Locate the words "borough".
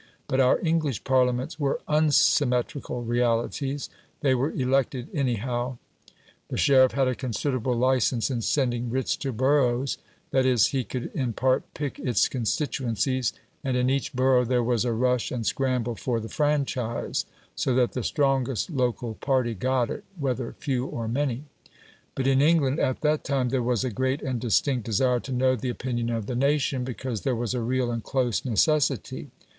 14.15-14.43